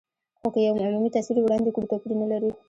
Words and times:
خو 0.39 0.47
که 0.53 0.59
یو 0.67 0.75
عمومي 0.87 1.09
تصویر 1.15 1.39
وړاندې 1.43 1.69
کړو، 1.73 1.89
توپیر 1.91 2.13
نه 2.21 2.27
لري. 2.31 2.49